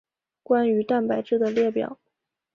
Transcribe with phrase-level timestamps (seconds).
[0.41, 1.99] 关于蛋白质的列表。